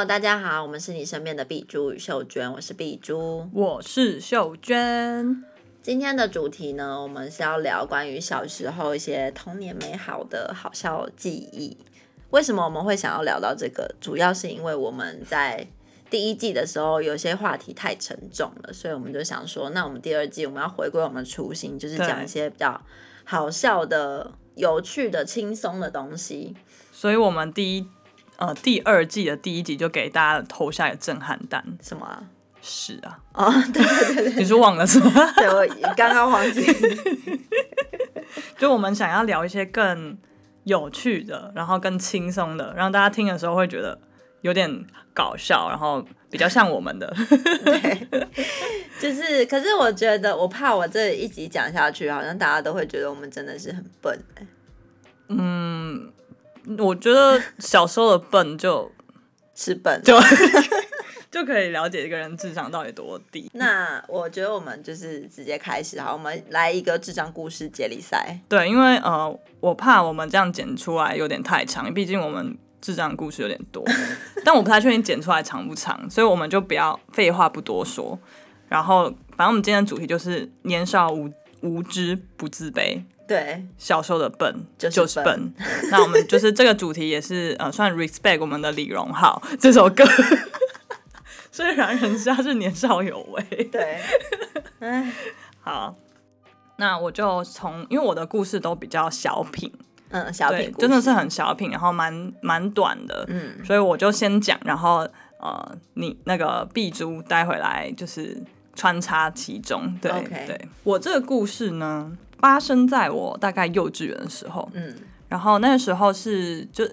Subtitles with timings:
[0.00, 5.44] Hello，大家好，我们是你身边的碧珠与秀娟，我是碧珠，我是秀娟。
[5.82, 11.76] 今天的主题呢，我们是要聊关于小时候一些童年美好的好笑记忆。
[12.30, 13.94] 为什么我们会想要聊到这个？
[14.00, 15.68] 主要是因为我们在
[16.08, 22.80] 第一季的时候有些话题太沉重了，所以我们就想说，那我们第二季我们要回归我们的初心，就是讲一些比较
[23.24, 26.56] 好笑的、有趣的、轻松的东西。
[26.90, 27.86] 所以我们第一。
[28.40, 32.22] 呃，第二季的第一集就给大家投下一个震撼弹，什么、啊？
[32.62, 35.10] 是啊，哦，对对对对，你是忘了是吗？
[35.36, 36.62] 对，我刚刚忘记。
[38.58, 40.16] 就我们想要聊一些更
[40.64, 43.98] 有趣的，然后更轻松的，让大家听的时候会觉得
[44.40, 47.10] 有点搞笑，然后比较像我们的。
[47.64, 48.08] 对，
[49.00, 54.18] 就是，可是我觉得，我怕我这一集讲下去，好像大家都会觉得我们真的是很笨。
[55.28, 56.10] 嗯。
[56.78, 58.90] 我觉得小时候的笨就
[59.54, 60.18] 是笨，就
[61.30, 63.50] 就可以了解一个人智商到底多低。
[63.54, 68.38] 那我觉得我们就是直接开始，好，我们来一个智障故事接力赛。
[68.48, 73.84] 对，因为呃，我怕我们这样剪出来有点太长，毕竟我们智障故事有点多，
[74.44, 78.18] 但我不太确定剪出来长不长，所以我们就不要废话不多说。
[78.68, 79.04] 然后，
[79.36, 83.02] 反正我们今天的主题就是年少无无知不自卑。
[83.30, 85.54] 对，小时候的笨就是笨。
[85.88, 90.04] 那我们就是这个主题也是呃，算 respect 我们的李荣浩 这首歌。
[91.52, 94.00] 虽然人家是年少有为，对，
[94.80, 95.12] 哎，
[95.60, 95.94] 好，
[96.78, 99.72] 那我就从因为我的故事都比较小品，
[100.08, 105.06] 嗯，小品真的是很小品，然后蛮蛮短的，嗯，所以我就先讲，然后
[105.38, 108.42] 呃，你那个碧珠带回来就是
[108.74, 110.10] 穿插其中，对.
[110.48, 112.18] 对，我这个故事呢。
[112.40, 114.96] 发生在我大概幼稚园的时候，嗯，
[115.28, 116.84] 然后那个时候是就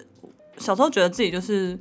[0.58, 1.78] 小时候觉得自己就是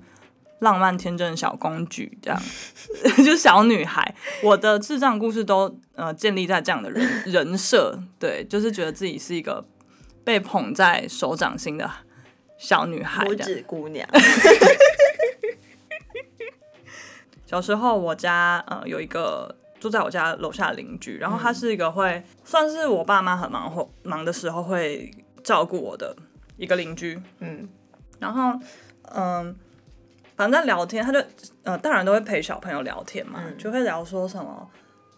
[0.59, 2.41] 浪漫天真的小公举这样，
[3.17, 4.15] 就是小女孩。
[4.41, 9.65] 我的智障故事都呃建立在这样的人人设，对，就是觉得自己是一个
[10.23, 11.91] 被捧在手掌心的
[12.57, 14.07] 小女孩，拇指姑娘。
[17.45, 19.55] 小时候我家呃有一个。
[19.79, 25.11] 住在我家楼下的邻居，然后他是一个会算是我爸妈很忙或忙的时候会
[25.43, 26.15] 照顾我的
[26.57, 27.69] 一个邻居，嗯，
[28.19, 28.59] 然后
[29.13, 29.55] 嗯，
[30.35, 31.23] 反正在聊天，他就
[31.63, 34.69] 呃，大人都会陪小朋友聊天嘛，嗯、就会聊说什么，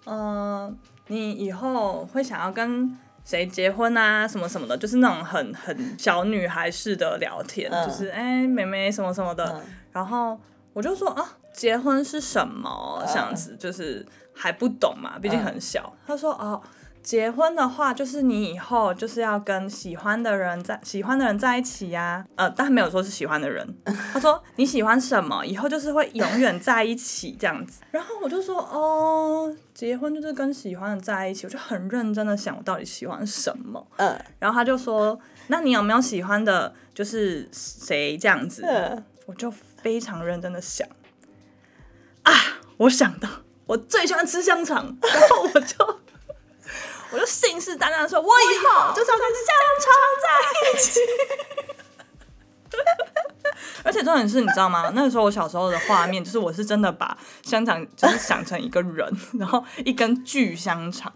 [0.06, 0.76] 嗯、呃，
[1.08, 9.62] 你以后会想要跟谁结婚啊，什么什么的，就是那种很很小女孩式的聊天，嗯、就是哎，妹妹什么什么的，嗯、
[9.94, 10.38] 然后
[10.74, 13.02] 我就说啊，结婚是什么？
[13.08, 14.06] 这样子就是。
[14.42, 15.92] 还不懂嘛，毕竟很小。
[15.94, 16.62] 嗯、他说：“哦，
[17.04, 22.46] 结婚的话，就是你以后就是要跟喜欢的人在喜欢的人在一起呀、啊。
[22.46, 23.68] 呃，但没有说是喜欢的人。
[24.14, 27.82] 他说你喜欢什么，以后就是会永远在一起 这样子。
[27.92, 31.46] 然后我就说：哦，结婚就是跟喜欢的在一起。
[31.46, 33.86] 我就很认真的想，我到底喜欢什么？
[33.98, 34.18] 嗯。
[34.40, 38.64] 然后他就说：那你有没有喜欢的，就是谁这样子？
[38.66, 39.04] 嗯。
[39.26, 40.88] 我就非常认真的想。
[42.24, 42.32] 啊，
[42.78, 43.30] 我想到。”
[43.70, 45.86] 我最喜欢吃香肠， 然后我就
[47.14, 49.94] 我就信誓旦旦的说，我以后就是要跟香肠
[50.24, 50.28] 在
[50.72, 51.00] 一起。
[53.84, 54.92] 而且重点是，你知道吗？
[54.96, 61.14] 那个时候我小时候的画面，就是我是真的把香肠就是想成一个人，然后一根巨香肠，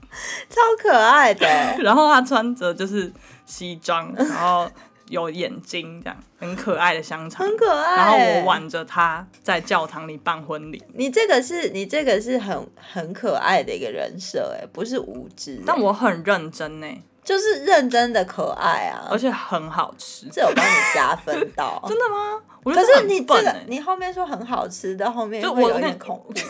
[0.47, 1.47] 超可爱的。
[1.79, 3.11] 然后他穿着就是
[3.47, 4.69] 西装，然后。
[5.13, 7.95] 有眼睛，这样很可爱的香肠，很可爱。
[7.95, 10.83] 然后我挽着它在教堂里办婚礼。
[10.93, 15.61] 你这个是你这个是很很可爱的一个人设，哎，不是无知。
[15.65, 16.87] 但我很认真呢，
[17.23, 20.27] 就是认真的可爱啊，而且很好吃。
[20.31, 21.81] 这有帮你加分到？
[21.87, 22.41] 真的吗？
[22.65, 26.33] 可是你这个你后面说很好吃，到后面就我有点恐怖。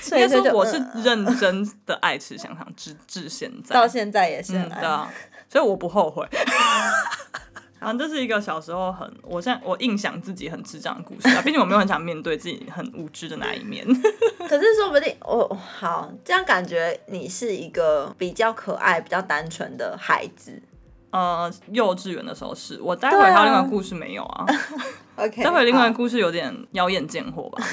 [0.00, 5.08] 所以说我是认真的爱吃香肠，直至现在到现在也是很爱，嗯，
[5.48, 6.26] 所以我不后悔。
[7.84, 11.42] 啊，这是一个小时候很，我现在我印象自己很智障的故事啊。
[11.42, 13.86] 毕竟我没有很想面对自己很无知的那一面。
[14.48, 20.62] 可是说不定，我好这样感觉你是一个比较可爱、比较单纯的孩子。
[21.10, 24.46] 呃，幼稚园的时候是我，待会还有另外故事没有啊？
[25.16, 27.62] OK，待会另外故事有点妖艳贱货吧。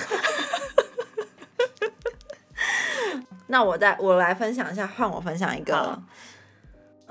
[3.47, 5.99] 那我再我来分享一下，换我分享一个，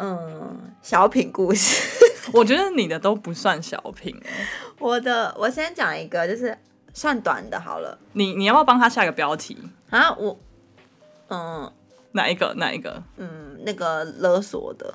[0.01, 1.87] 嗯，小品故事。
[2.33, 4.47] 我觉得你的都不算小品哎，
[4.79, 6.57] 我的我先讲一个，就是
[6.95, 7.99] 算短的好了。
[8.15, 9.59] 你你要不要帮他下一个标题
[9.91, 10.13] 啊？
[10.15, 10.39] 我
[11.29, 11.71] 嗯，
[12.13, 13.03] 哪一个哪一个？
[13.17, 14.95] 嗯，那个勒索的，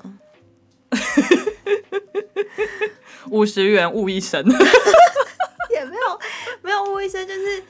[3.30, 4.42] 五十元误一生，
[5.70, 6.20] 也没有
[6.62, 7.62] 没有误一生，就是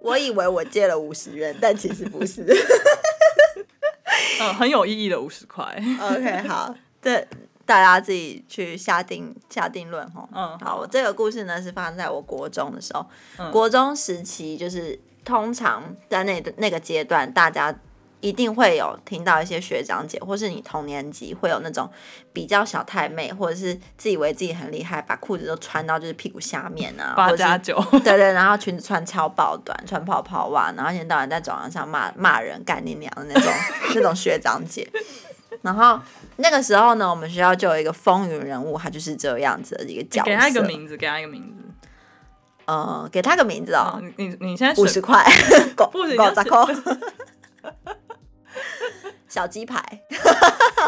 [0.00, 2.44] 我以为我借了五十元，但其实不是。
[4.42, 5.64] 嗯，很有意义的五十块。
[6.00, 7.26] OK， 好，这
[7.64, 10.28] 大家自己去下定下定论哦。
[10.34, 13.06] 嗯，好，我这个故事呢是发生在我国中的时候，
[13.38, 17.74] 嗯、国中时期就是通常在那那个阶段，大家。
[18.22, 21.90] 一定会有听到一些学长姐，或是你同年级会有那种
[22.32, 33.52] 比较小太妹，或者是自以为自己很厉害，把裤子都穿到就是屁股下面啊，八加九， 对对，然后裙子穿超爆短，穿泡泡袜，然后一天到晚在走廊上骂骂人干你娘的那种
[33.96, 34.88] 那种学长姐。
[35.60, 36.00] 然后
[36.36, 40.30] 那个时候呢，我们学校就有一个风云人物，他就是这样子的一个角色。
[40.30, 41.64] 给他一个名字，给他一个名字。
[42.64, 44.00] 呃，给他个名字哦。
[44.16, 45.24] 你你现在五十块，
[45.92, 46.16] 不行，
[49.28, 49.82] 小鸡排，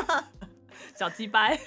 [0.96, 1.58] 小鸡掰，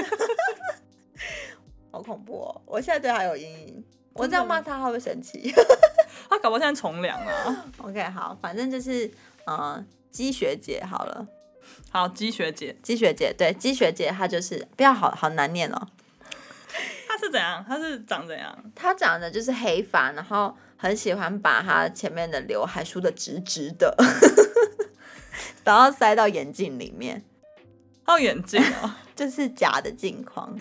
[1.91, 2.61] 好恐怖哦！
[2.65, 3.83] 我现在对他有阴影，
[4.13, 5.53] 我这样骂他，他会生气？
[6.29, 7.65] 他搞不好现在从良啊。
[7.77, 9.09] OK，好，反正就是，
[9.45, 11.27] 呃，鸡学姐好了，
[11.89, 15.88] 好，鸡学姐，鸡学姐，对，鸡学姐，她就是不要好好难念哦。
[17.07, 17.65] 她是怎样？
[17.67, 18.71] 她是长怎样？
[18.75, 23.95] 她长得就是黑发，然后很喜欢把她前面的刘海梳的直直的。
[25.63, 27.24] 然后塞到眼镜里面，
[28.06, 30.57] 哦，眼镜哦， 就是假的镜框。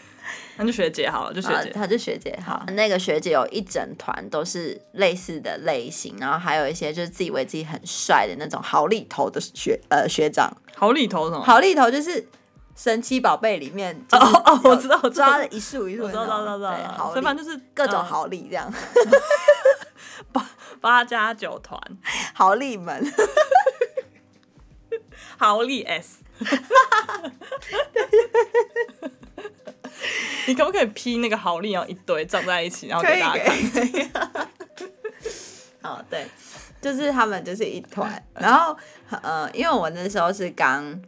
[0.56, 2.64] 那就学姐好了，就学姐，她就学姐好。
[2.68, 10.52] 那个学姐有一整团都是类似的类型，然后还有一些就是自以为自己很帅的那种好里头的学呃学长。
[10.74, 11.42] 好里头什么？
[11.44, 12.26] 好里头就是
[12.74, 16.76] 神奇宝贝里面哦哦，我知道，我抓了一束一束，知道知道知道。
[16.96, 18.72] 好，所以反正就是各种好利这样。
[20.32, 20.44] 八
[20.80, 21.80] 八加九团
[22.34, 23.04] 好利们。
[25.36, 26.18] 豪利 S，
[30.46, 34.50] 你可不可以 P 那个豪利，然后一堆撞在一起，然后给大家看？
[35.82, 36.26] 哦，对，
[36.80, 38.76] 就是他们就是一团，然后
[39.22, 41.00] 呃，因为我那时候是刚。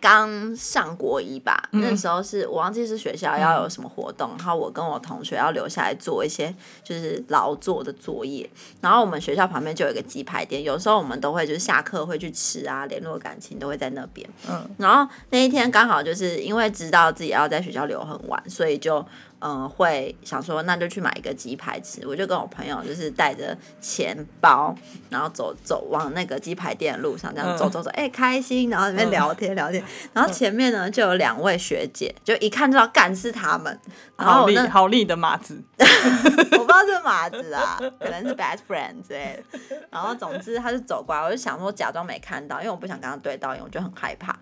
[0.00, 6.54] 刚上国一吧，嗯、那时候是我忘记是学校要有什么活动，嗯、然后我跟我同学要留下来做一些
[6.84, 8.48] 就是劳作的作业，
[8.80, 14.28] 然后我们学校旁边就有一个鸡排店，有时候我们都会就是下课会去吃啊，联络感情都会在那边。
[14.48, 19.04] 嗯，然后那一天刚好就是因为知道自己要在学校留很晚，所以就。
[19.38, 22.00] 嗯，会想说那就去买一个鸡排吃。
[22.08, 24.74] 我就跟我朋友就是带着钱包，
[25.10, 33.78] 然后走走往那个鸡排店的路上，这样走走走，哎、欸，开心，然后里面聊天聊天，然后前面呢就有两位学姐，就一看就知道干是他们。
[34.16, 39.58] 然后那好利的马子， 我不知道是马子啊，可能是 best friend 之类的。
[39.90, 44.36] 然后总之他就走过来，我就想说假装没看到，因为我不想跟他对到眼，我就很害怕。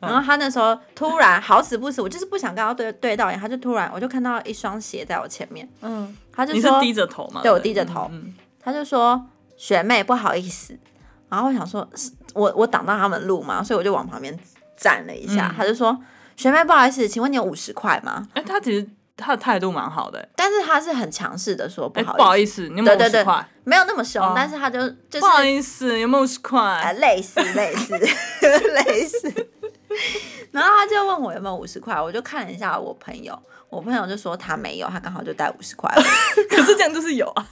[0.00, 7.42] 然后他那时候突然好死不死，我就是不想跟他对对到眼，他就突然我就看到一双鞋在我前面，嗯，他就说你是低着头吗？
[7.42, 9.26] 对，我低着头，嗯，他就说
[9.56, 10.78] 学妹不好意思，
[11.28, 11.86] 然后我想说
[12.34, 14.36] 我我挡到他们路嘛，所以我就往旁边
[14.82, 15.96] 站了一下，他就说
[16.36, 18.26] 学妹不好意思，请问你有五十块吗？
[18.34, 18.86] 哎，他其实
[19.16, 23.48] 他的态度蛮好的，但是他是很强势的说不好不好意思，你有五十块？
[23.64, 26.92] 没有那么凶，但是他就就是不好意思，有没有五十块？
[26.98, 27.96] 类似类似
[28.84, 29.48] 类似。
[30.50, 33.38] 然后他就问我有没有五十块，我就看了一下我朋友，
[33.68, 35.88] 我朋友就说他没有，他刚好就带五十块。
[36.50, 37.46] 可是这样就是有啊，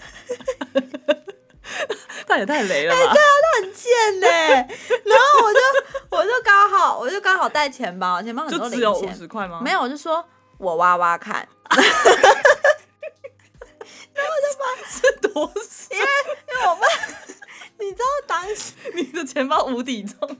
[2.26, 2.99] 他也太雷了吧？
[3.00, 4.29] 欸、对啊，他很贱嘞。
[5.05, 5.61] 然后我就
[6.11, 9.61] 我就刚好我就刚好带钱包，钱包很多零钱，只有五十块吗？
[9.62, 10.25] 没有，我就说
[10.59, 11.47] 我挖挖看。
[14.12, 15.95] 然后我就把是多少？
[15.95, 16.05] 因为
[16.49, 16.87] 因为我爸。
[17.83, 20.37] 你知道当时你的钱包无底洞，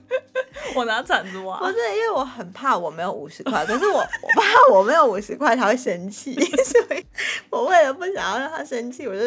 [0.75, 1.57] 我拿铲子挖。
[1.57, 7.03] 不是，因为我很怕我没有五十块，可是我我怕我没有五十块他会生气，所以
[7.51, 9.21] 我为了不想要让他生气，我就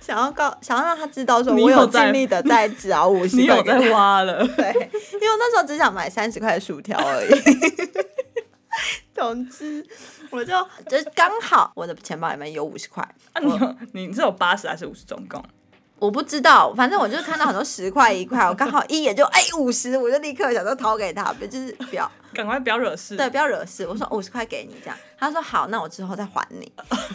[0.00, 3.38] 想要告想要让他知道说我有尽力的 在找五十块。
[3.38, 4.66] 你有在挖了，对，
[5.14, 7.28] 因为我那时候只想买三十块的薯条而已。
[9.14, 9.84] 总之，
[10.30, 10.52] 我就
[10.88, 13.02] 就刚好我的钱包里面有五十块。
[13.32, 15.42] 啊，你有你是有八十还是五十总共？
[15.98, 23.86] 我不知道，反正我就看到很多十块一块，我刚好一眼就哎五十，我就立刻想说掏给他，就是不要，赶快不要惹事，对，不要惹事。
[23.86, 26.70] 我说五十块给你这样，他说好，那我之后再还你。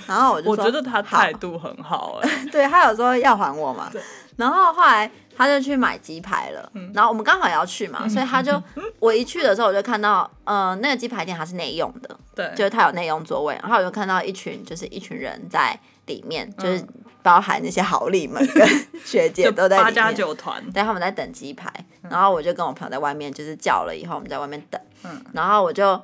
[0.05, 3.89] 然后我就说， 我觉得他态度很好哎、 欸，对他有说要还我嘛，
[4.35, 8.61] 然后后来他就去买鸡排了，嗯、然后我们刚好也要去嘛，所以他就
[8.99, 16.85] 我一去的时候我就看到，呃，那个鸡排店它是内用的，对，就是他有内用座位，然后我就看到一群就是一群人在里面，就是。
[17.23, 18.67] 嗯包含那些好丽们跟
[19.05, 25.97] 学姐 都在里面，八加九团，对，他们在等鸡排，然后我就跟我朋友在外面，就是叫了以后我们在外面等，嗯，然后我就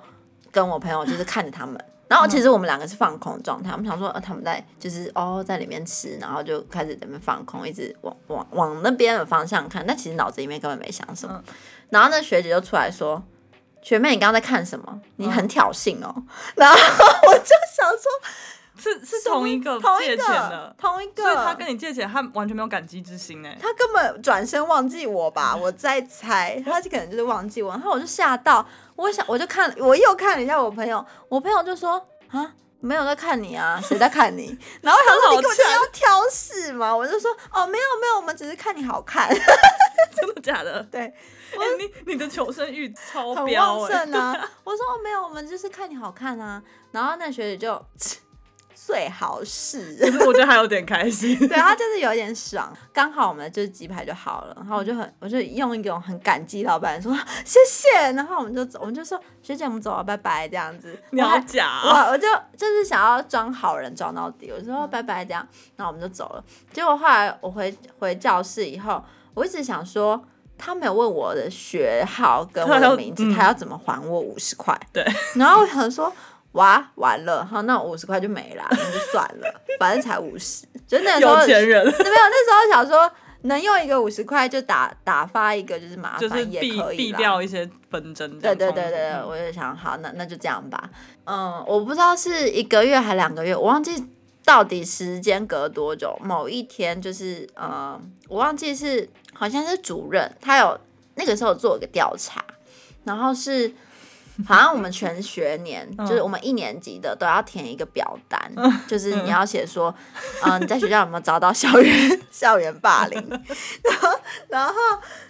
[0.49, 11.35] 跟我朋友就是看着他们，然后其实我们两个是放空状态，我们想说，呃，他们在就是哦在里面吃，然后就开始在那边放空，一直往往往那边的方向看，但其实脑子里面根本没想什么。
[11.45, 11.53] 嗯、
[11.89, 13.21] 然后那学姐就出来说
[13.83, 15.01] ：“学妹，你刚刚在看什么？
[15.17, 16.13] 你很挑衅哦。
[16.15, 16.77] 嗯”然后
[17.27, 18.09] 我就想说。
[18.79, 31.93] 是是同一个借钱的，同一个，所以他跟你借钱，他完全没有感激之心哎，他根本转身忘记我吧， 我在猜，他就可能就是忘记我，然后我就吓到，我想我就看，我又看了一下我朋友，我朋友就说
[32.29, 34.57] 啊，没有在看你啊，谁在看你？
[34.81, 39.29] 然后他说你根本就要挑事嘛，我就说哦没有没有，我们只是看你好看，
[40.15, 40.81] 真的假的？
[40.83, 41.13] 对，
[41.57, 44.31] 我你你的求生欲超很旺盛啊，
[44.63, 47.85] 我说哦没有，我们就是看你好看啊，然后那学姐就。
[48.85, 51.37] 最好是，我觉得还有点开心。
[51.47, 54.53] 对，他就是有点爽，刚好我们就是鸡排就好了。
[54.55, 58.13] 然后我就很，我就用一种很感激老板说 谢谢。
[58.13, 60.97] 然后我们就走，我们就说学姐我们走了，拜拜这样子。
[61.11, 64.49] 你好假我，我就就是想要装好人装到底。
[64.49, 65.45] 我说拜拜这样，
[65.75, 66.43] 然后我们就走了。
[66.71, 69.03] 结果后来我回回教室以后，
[69.35, 70.19] 我一直想说
[70.57, 74.75] 他没有问我的学号跟我的名字，他要，嗯、他要怎么还我五十块？
[74.91, 75.05] 对。
[75.35, 76.11] 然后我想说。
[76.53, 83.11] 哇，完了，好，那五十块就没啦， 那就算了，反正才五十，就那时候有钱人， 没有那时候想说
[83.43, 88.27] 能用一个五十块就打打发一个就是麻烦也可以避掉一些纷争。
[88.39, 90.89] 对对对对，我就想好，那那就这样吧。
[91.25, 94.03] 嗯，我不知道是一个月还两个月，我忘记
[94.43, 96.17] 到底时间隔多久。
[96.23, 100.79] 某一天就是嗯，我忘记是好像是主任，他有
[101.13, 102.43] 那个时候做一个调查，
[103.03, 103.71] 然后是。
[104.47, 108.39] 好像我们全学年，就是我们一年级的都要填一个表单，
[108.87, 109.93] 就是你要写说，
[110.43, 113.19] 嗯，你在学校有没有遭到校园 校园霸凌？
[113.83, 114.73] 然后，然后，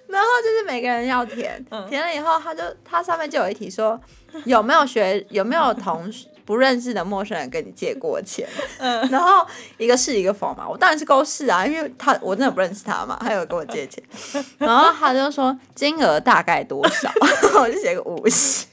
[0.08, 4.00] 然后就是每个人要填，填了以后，他就他上面就有一题说，
[4.46, 8.48] 有没有学有没有同学不认识的陌生人跟你借过钱？
[9.10, 9.46] 然后
[9.78, 14.04] 一个是一个否嘛，我当然是勾是啊，因为他我真的不认识他嘛，他有跟我借钱，
[14.58, 17.12] 然后他就说金额大概多少，
[17.60, 18.66] 我就写个五十。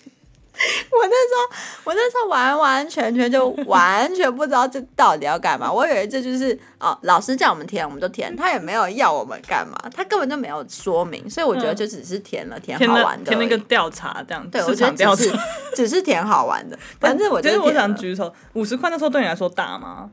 [0.91, 5.71] 我那时候，我那时候完完全全就 完全不知道这到底要干嘛。
[5.73, 8.35] 我以为这就是哦，老师叫我们填，我们就填。
[8.37, 11.29] 他也没有要我们干嘛，他根本就没有说明。
[11.29, 14.49] 所以我觉得就只是填了填好玩的，填那个调查这样。
[14.51, 15.39] 对，我觉得只是
[15.75, 16.79] 只是填好玩的。
[17.01, 20.11] 反正我觉得我想举手，五十块那时候对你来说大吗？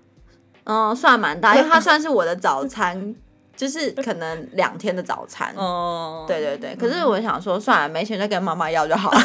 [0.66, 3.14] 嗯，算蛮大，因为它算是我的早餐，
[3.56, 5.54] 就是可能两天的早餐。
[5.58, 6.74] 哦，对对对。
[6.76, 9.20] 可是我想说，算了，没钱就跟妈妈要就好了。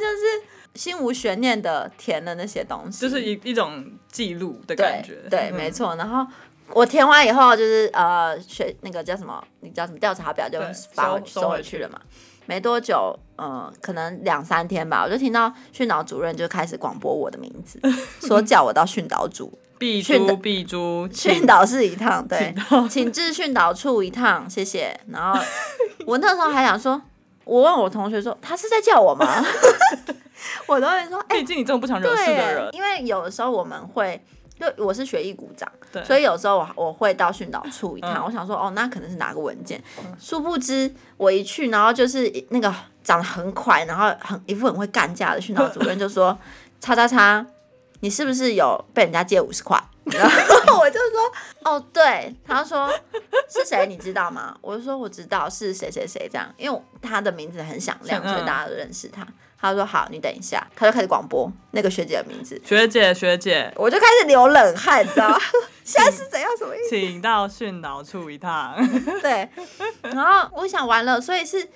[0.00, 0.26] 但就是
[0.74, 5.16] 心无悬念的填了那些东西，就是一一种记录的感觉。
[5.28, 5.96] 对，没错。
[5.96, 6.26] 然后
[6.72, 10.60] 我填完以后，就是呃，学那个叫什么，你叫什么调查表就
[10.92, 12.00] 发回收回去了嘛。
[12.46, 17.80] 没多久，呃，可能两三天吧，我就听到训导主任就开始广播我的名字，
[18.26, 22.52] 说叫我到训导组，必出必出，训导室一趟，对，
[22.88, 24.98] 请至训导处一趟，谢谢。
[25.08, 25.40] 然后
[26.06, 27.00] 我那时候还想说。
[27.50, 29.26] 我问我同学说，他是在叫我吗？
[30.68, 32.68] 我都会说，毕竟你这么不想惹事的人。
[32.72, 34.24] 因为有的时候我们会，
[34.56, 38.14] 就我是学艺股长，对，所以有时候我我会到训导处一趟。
[38.18, 39.82] 嗯、我想说，哦，那可能是哪个文件？
[39.98, 46.38] 嗯、殊不知我一去，然后就是那个长得很快，然后很一副很会干架的训导主任就说
[46.80, 47.44] ：“叉叉叉，
[47.98, 51.32] 你是不是有被人家借五十块？”然后 我就说，
[51.64, 52.90] 哦，对，他说
[53.48, 54.56] 是谁，你知道吗？
[54.60, 59.26] 我就说我知道是谁谁谁这样，因为他的名字很响亮，所以大家都认识他。
[59.60, 65.38] 他说好，你等一下，他就开始广播那个学姐的名字，学姐学姐，我就开始流冷汗，你知道吗？
[65.84, 66.50] 现在是怎样？
[66.56, 66.88] 什么意思？
[66.88, 68.74] 请到训导处一趟。
[69.20, 69.48] 对，
[70.02, 71.68] 然后我想完了，所以是。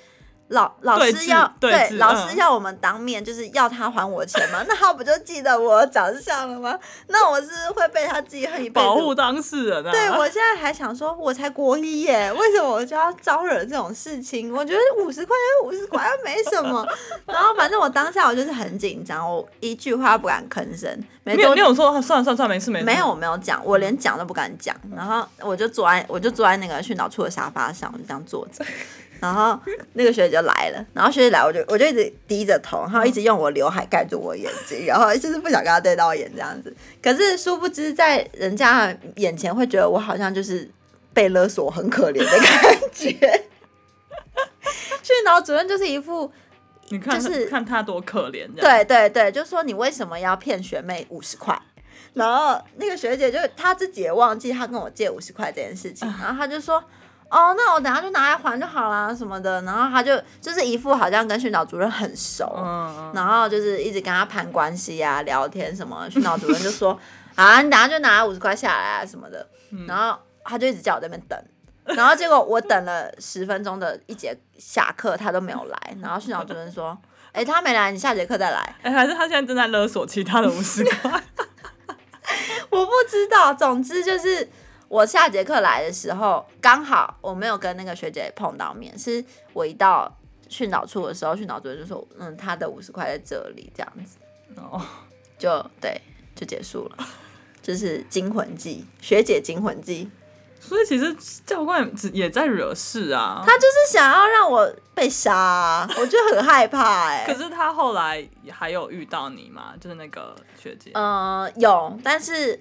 [0.55, 4.65] 老老师要对，老师要我们当面就是要他还我钱吗？
[4.69, 6.79] 那他不就记得我长相了吗？
[7.09, 8.87] 那我是会被他记恨一辈子。
[8.87, 9.91] 保护当事人啊！
[9.91, 14.55] 对，我现在还想说，我才国一耶，为什么我就要招惹这种事情？
[14.55, 16.87] 我觉得五十块钱五十块，又没什么。
[17.27, 20.91] 然后反正我当下我就是很紧张，我一句话不敢吭声。
[21.25, 22.85] 没有，没有说算了算了算了，没事没事。
[22.85, 24.75] 没有，我没有讲，我连讲都不敢讲。
[24.95, 28.65] 然后我就坐在我就坐在那个训导处的沙发上，我就这样坐着。
[29.25, 29.59] 然后
[29.95, 36.77] 那个学姐就来了，然后学姐来，我就我就一直低着头，然后一直用我刘海盖住我眼睛，然后就是不想跟她对到眼这样子。
[37.03, 40.71] 可是殊不知，在人家眼前会觉得我好像就是
[41.15, 43.11] 被勒索，很可怜的感觉。
[45.03, 46.31] 训导主任就是一副，
[46.91, 48.47] 你看，就是看他多可怜。
[48.55, 51.59] 对对对，就说你为什么要骗学妹五十块？
[52.13, 56.85] 然后那个学姐就她自己也忘记她跟我借五十块这件事情，然后她就说。
[57.35, 59.61] 哦，那我等下就拿来还就好啦什么的。
[59.63, 66.09] 然后他就就是一副好像跟训导主任很熟，嗯、然后就是一直跟他攀关系啊、聊天什么。
[66.09, 66.97] 训导主任就说
[67.35, 69.45] ：“啊，你等下就拿五十块下来啊什么的。
[69.73, 71.39] 嗯”然后他就一直叫我在那边等。
[71.97, 75.97] 然后结果我等了十分钟的一节下课，他都没有来。
[76.01, 76.97] 然后训导主任说
[77.33, 81.11] ：“哎、欸，他没来，你下节课再来。”哎，还是他现在正在勒索其他的五十块？
[82.71, 83.53] 我不知道。
[83.53, 84.49] 总之就是
[84.89, 88.97] 我下节课来的时候，刚好我没有跟那个学姐碰到面。
[88.99, 90.15] 是我一到
[90.49, 94.19] 训导处的时候，训导主任就说：“嗯，他的五十块在这里，这样子。
[94.57, 94.81] ”哦，
[95.39, 96.01] 就对，
[96.35, 97.07] 就结束了。
[97.63, 100.11] 就是惊魂记，学姐惊魂记。
[100.61, 101.15] 所以其实
[101.45, 107.27] 教官也在惹事啊，他就是想要让我被杀，啊，我就很害怕哎、欸。
[107.27, 109.75] 可是他后来还有遇到你吗？
[109.79, 110.91] 就是那个学姐。
[110.95, 112.59] 呃，有，但是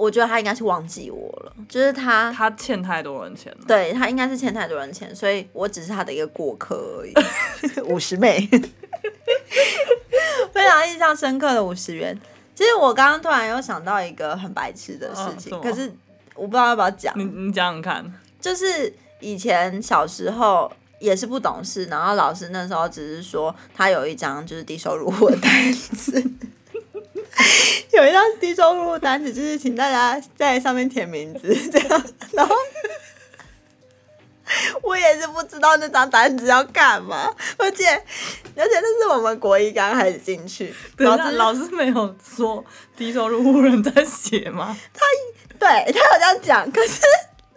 [0.00, 3.58] 我觉得他应该是忘记我了，就是他他欠太多人钱了。
[3.66, 7.12] 对，他应该是欠太多人钱，所以我只是他的一个过客而已。
[7.84, 8.48] 五十妹，
[10.52, 12.18] 非常印象深刻的五十元。
[12.54, 15.92] 其实我刚刚突然又想到一个很白痴的事情，哦、可是。
[16.36, 18.14] 我不知道要不要讲，你你讲讲看。
[18.40, 26.24] 就是以前小时候也是不懂事，然后老师那时候只是说他有一张就是低收入户的单子，
[28.00, 32.04] 有一张低收入单子，就是请大家在上面填名字 这样。
[32.32, 32.54] 然后
[34.82, 37.86] 我也是不知道那张单子要干嘛，而且
[38.56, 42.64] 而且那是我们国一刚开始进去，老师老师没有说
[42.96, 44.76] 低收入户人在写吗？
[44.92, 45.00] 他。
[45.60, 47.02] 对，他有这样讲，可是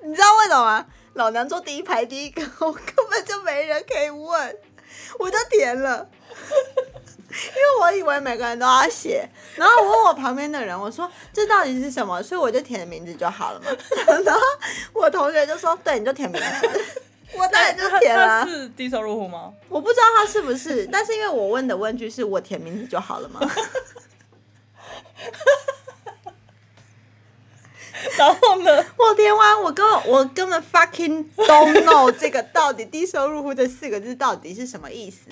[0.04, 0.86] 你知道为什么吗？
[1.14, 4.58] 老娘坐第一排第一个，我根本就没人可以问，
[5.20, 6.10] 我就填了，
[7.50, 12.22] 因为我以为每个人都要写，然后我问我旁边的人，我说这到底是什么？
[12.22, 13.66] 所以我就填名字就好了嘛。
[14.24, 14.42] 然后
[14.94, 16.70] 我同学就说，对，你就填名字，
[17.36, 18.44] 我当然就填了。
[18.44, 19.52] 他是低收入户吗？
[19.68, 23.40] 我不知道他是不是，但是因为我问的问句是我填名字就好了嘛。
[28.18, 28.86] 然后呢？
[28.98, 35.30] 我填完，我根本我根本 fucking don't know 这个到底低收入户这四个字到底是什么意思。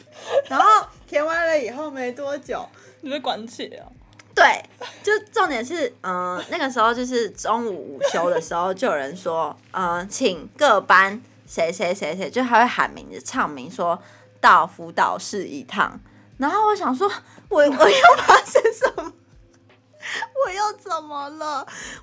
[0.47, 2.67] 然后填完了以后没多久，
[3.01, 3.89] 你被关切啊？
[4.33, 4.63] 对，
[5.03, 14.01] 就重点是，嗯、呃，那个时候就是中午午休的时候，就有人说，嗯、呃，请各班谁谁谁谁，就还会喊名字、唱名，说
[14.39, 15.99] 到辅导室一趟。
[16.37, 17.11] 然后我想说，
[17.49, 18.41] 我 我又发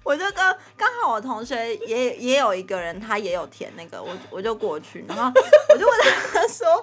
[0.08, 0.36] 我就跟
[0.74, 5.30] 刚好我同学也也有一个人，他也有填那个，我我就过去，然后
[5.68, 6.00] 我就问
[6.32, 6.82] 他说，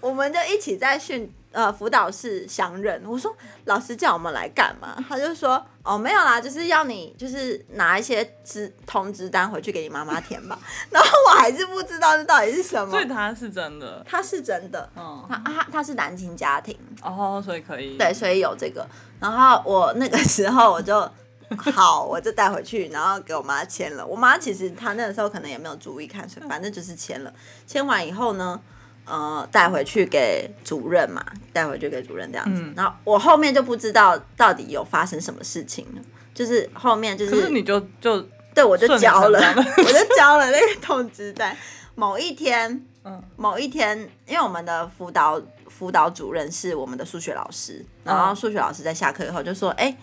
[0.00, 3.02] 我们就一起在训呃辅导室相认。
[3.04, 4.96] 我说老师叫我们来干嘛？
[5.08, 10.56] 他就说哦没有啦，就是要你就是拿一些知通知单回去给你妈妈填吧。
[10.90, 12.92] 然后我还是不知道这到底是什么。
[12.92, 18.86] 所以他是真的，他是真的，嗯，他啊他是单亲家庭哦，所以可以对，所以有这个。
[19.18, 21.10] 然后我那个时候我就
[21.72, 24.04] 好，我就带回去，然后给我妈签了。
[24.06, 27.32] 我妈其实她那个时候可能也没有注意看，所以反正就是签了。
[27.66, 28.60] 签完以后呢，
[29.04, 32.62] 呃，带回去给主任嘛，带回去给主任这样子。
[32.62, 36.02] 嗯、然后我后面就不知道到底有发生什么事情了，
[36.34, 38.20] 就是后面就是，可是你就就
[38.54, 41.56] 对我就交了，我就交 了那个通知单。
[41.94, 45.40] 某一天，嗯，某一天，因为我们的辅导。
[45.68, 49.96] 辅导主任是我们的数学老师，然后数学老师在下课以后就说：“哎、欸，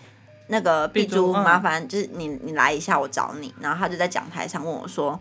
[0.47, 5.19] 那个碧珠，麻烦就是你你来一下，我找你。”然后他就在讲台上问我说：“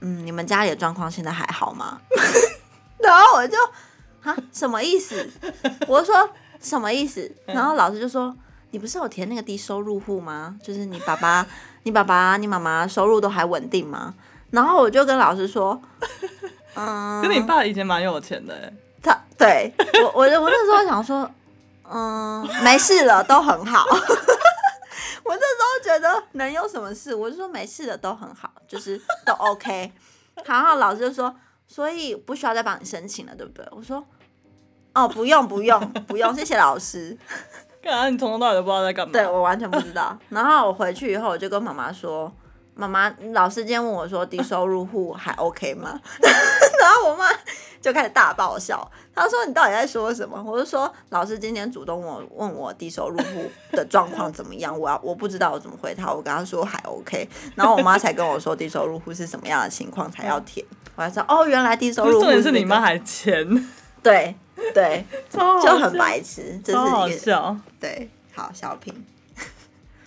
[0.00, 2.00] 嗯，你们家里的状况现在还好吗？”
[3.02, 3.56] 然后我就
[4.22, 5.28] 啊，什么意思？
[5.88, 7.30] 我说什么意思？
[7.46, 8.34] 然后老师就说
[8.70, 10.56] ：“你不是有填那个低收入户吗？
[10.62, 11.44] 就是你爸爸、
[11.82, 14.14] 你爸爸、你妈妈收入都还稳定吗？”
[14.52, 15.80] 然后我就跟老师说
[16.76, 18.72] ：“嗯，跟你爸以前蛮有钱的哎。”
[19.02, 19.72] 他对
[20.14, 21.28] 我，我我那时候想说，
[21.90, 23.84] 嗯，没事了，都很好。
[25.24, 29.92] 我那时候觉得能有什么事，我就说没事的都很好，就是都 OK。
[30.44, 31.34] 然后老师就说，
[31.66, 33.66] 所以不需要再帮你申请了，对不对？
[33.70, 34.04] 我说，
[34.94, 37.16] 哦，不用不用不用，谢谢老师。
[37.82, 38.08] 干啥？
[38.08, 39.12] 你从头到尾都不知道在干嘛？
[39.12, 40.18] 对，我完全不知道。
[40.30, 42.32] 然后我回去以后，我就跟妈妈说，
[42.74, 46.00] 妈妈，老师今天问我说，低收入户还 OK 吗？
[46.80, 47.26] 然后我妈。
[47.82, 56.12] 就开始大爆笑，她说：“你到底在说什么？”我就说：“老师今天主动问我问我低收入户的状况怎么样，我要我不知道我怎么回他。
[56.12, 60.64] 我跟她说 还 OK，然后我妈才跟我说低收入户是什么样的情况才要填。
[60.94, 63.68] 我还说哦，原来低收入户、那个、是你妈还签，
[64.00, 64.32] 对
[64.72, 68.94] 对， 就很白痴，这是一个好笑，对，好小品。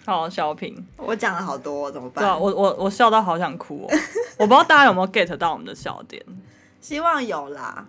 [0.05, 2.23] 好，小品，我讲了好多，怎么办？
[2.23, 3.97] 对啊，我我我笑到好想哭哦，
[4.37, 6.23] 我不知道大家有没有 get 到我们的笑点，
[6.79, 7.85] 希望有啦。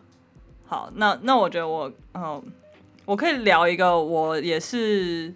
[0.67, 2.43] 好，那那我觉得我嗯，
[3.05, 5.33] 我可以聊一个我也是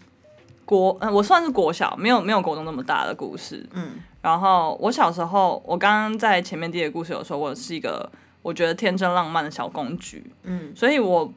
[0.64, 3.92] 国，嗯，我算是国小，没有没有国中那么大的故事，嗯。
[4.22, 8.10] 然后我小时候，我刚刚在前面第一个故事有说，我是一个
[8.42, 11.32] 我觉得天真浪漫的小公举，嗯，所以我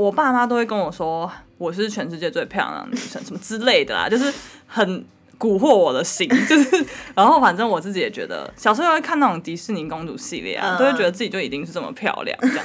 [0.00, 4.32] 我爸妈都会跟我说我是全世界最漂亮的女生，什么之类的啦， 就是
[4.66, 5.04] 很
[5.38, 12.64] 蛊惑我的心，就是然后反正我自己也觉得，小时候会看那种迪士尼公主系列啊，都会觉得自己就一定是这么漂亮这样，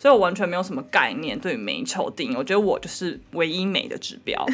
[0.00, 4.46] 所以我完全没有什么概念对美丑定义，我觉得我就是唯一美的指标。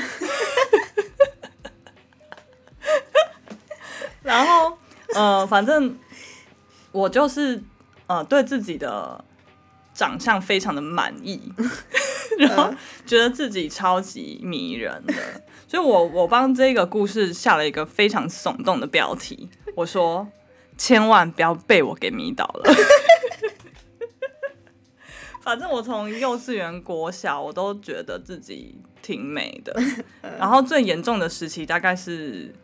[4.25, 4.77] 然后，
[5.15, 5.97] 呃，反正
[6.91, 7.63] 我就是
[8.09, 9.25] 呃，对自己的
[9.97, 11.41] 长相非常的满意，
[12.39, 12.73] 然后
[13.07, 15.15] 觉得自己超级迷人的，
[15.67, 20.29] 所以我我帮这个故事下了一个非常耸动的标题，我说
[20.77, 22.75] 千万不要被我给迷倒了。
[25.43, 29.75] 反正我从幼稚园、国小，我都觉得自己挺美的，
[30.39, 32.55] 然后最严重的时期大概是。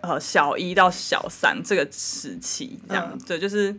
[0.00, 3.74] 呃，小一到小三这个时期，这样对，就是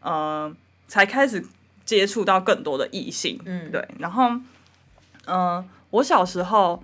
[0.00, 0.50] 呃，
[0.88, 1.44] 才开始
[1.90, 3.84] 接触到更多的异性，嗯，对。
[3.98, 4.30] 然后，
[5.24, 6.80] 呃，我小时候，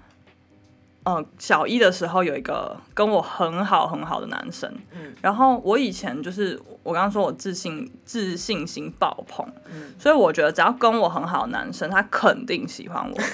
[1.05, 13.17] 呃，小一的时候有一个跟我很好很好的男生，嗯，然后我以前就是我刚刚说我自信自信心爆棚，嗯，所以我觉得只要跟我很好的男生，他肯定喜欢我。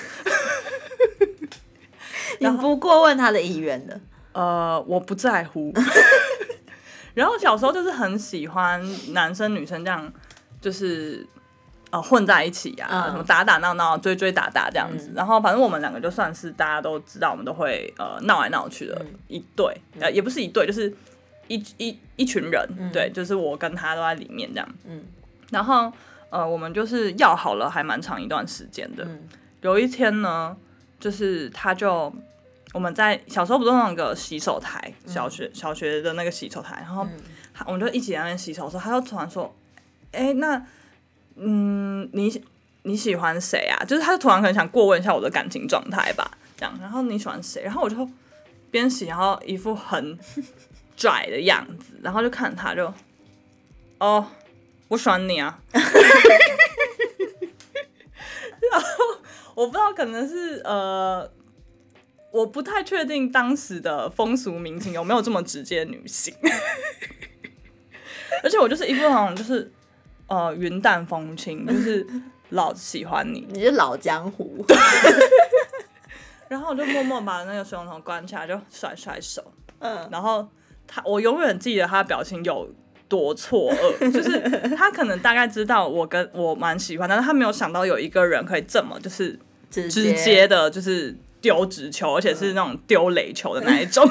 [2.38, 3.98] 你不过问他的意愿的。
[4.35, 5.72] 呃，我不在乎。
[7.14, 10.12] 然后小时候就是很喜欢男生女生这样，
[10.61, 11.26] 就是
[11.92, 15.12] 呃混在一起呀、啊，什么打打闹闹、追追打打这样子。
[15.14, 20.92] 然后反正我们两个就算是大家都知道，我们都会呃闹来闹去的一对，呃也不是一对，就是
[21.46, 24.68] 一一一群人，对，就是我跟他都在里面这样。
[24.85, 25.05] 嗯。
[25.50, 25.92] 然后
[26.31, 29.07] 呃，我们就是要好了还蛮长一段时间的。
[29.61, 30.57] 有一天呢，
[30.98, 32.12] 就是他就。
[32.74, 37.07] 我们在小时候不是那个洗手台，小学小学的那个洗手台，然后
[37.66, 39.55] 我们就一起在那边洗手的时候，他就突然说
[40.12, 40.57] ：“哎，那
[41.37, 42.42] 嗯，你
[42.83, 46.79] 你喜欢谁啊？”就是他就突然很想过问一下我的感情状态吧，这样。
[46.81, 47.62] 然后你喜欢谁？
[47.62, 48.09] 然后我就
[48.71, 50.18] 边洗，然后一副很
[50.97, 52.92] 拽的样子，然后就看他就
[53.99, 54.27] 哦，
[54.88, 55.59] 我喜欢你啊。
[58.71, 58.87] 然后
[59.55, 61.31] 我不知道，可能是呃。
[62.33, 66.35] 我不太确定当时的风俗民情有没有这么直接女性，
[68.42, 69.71] 而且我就是一副好像就是
[70.35, 72.07] 呃云淡风轻， 就是
[72.51, 74.64] 老喜欢你，你是老江湖，
[76.49, 79.42] 然后我就默默把那个水龙头关起来，就甩甩手，
[79.81, 80.49] 嗯，然后
[80.87, 82.68] 他我永远记得他的表情有
[83.09, 84.40] 多错愕， 就是
[84.77, 89.38] 他可能大概知道我跟我蛮喜欢，但是他没有想到有一个人可以这么就是
[89.71, 90.49] 直接。
[90.49, 91.16] 的，就是。
[91.42, 94.09] 丢直球，而且是那种丢垒球的那一种，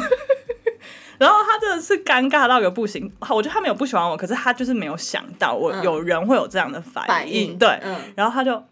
[1.22, 3.12] 然后他真的是尴尬到一个不行。
[3.30, 7.08] 我觉得他没有不喜欢我，可是他就是没有想到我有人会有这样的反应。
[7.08, 8.66] 反应对，嗯、然后他就，哦